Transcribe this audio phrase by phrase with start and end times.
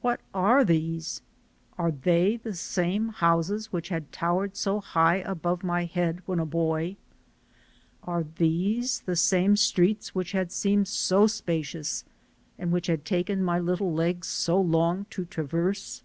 [0.00, 1.20] What are these?
[1.76, 6.46] Are they the same houses which had towered so high above my head when a
[6.46, 6.96] boy?
[8.02, 12.04] Are these the same streets which had seemed so spacious
[12.58, 16.02] and which it had taken my little legs so long to traverse?